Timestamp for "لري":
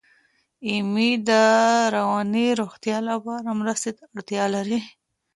4.55-4.79